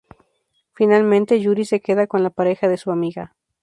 [0.73, 3.35] Finalmente Yuri se queda con la pareja de su amiga.